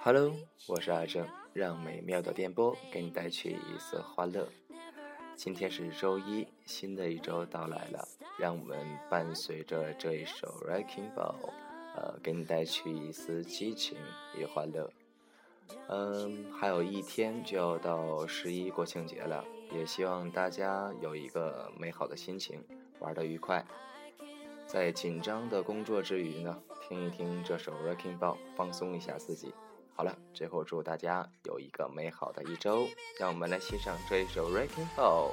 [0.00, 0.32] Hello，
[0.68, 4.48] 我是阿正，让美妙的电波给你带去一丝欢乐。
[5.34, 8.06] 今天是周一，新的一周到来了，
[8.38, 8.78] 让我们
[9.10, 11.34] 伴随着这一首《recking Ball》，
[11.96, 13.98] 呃，给你带去一丝激情
[14.36, 14.88] 与欢乐。
[15.88, 22.64] 嗯，还有一天就要到十一国庆节了，也希望大家有一个美好的心情，
[23.00, 23.66] 玩得愉快。
[24.64, 29.52] 在紧张的工作之余呢，听一听这首《recking Ball》，放松一下自己。
[29.98, 32.86] 好了，最后祝大家有一个美好的一周。
[33.18, 35.32] 让我们来欣赏这一首《Wrecking Ball》。